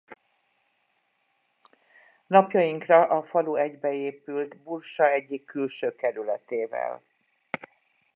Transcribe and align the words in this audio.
Napjainkra 2.27 3.03
a 3.07 3.23
falu 3.23 3.51
már 3.53 3.63
egybeépült 3.63 4.57
Bursa 4.57 5.11
egyik 5.11 5.45
külső 5.45 5.95
kerületével. 5.95 7.01